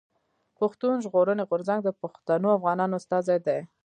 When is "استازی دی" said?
3.01-3.59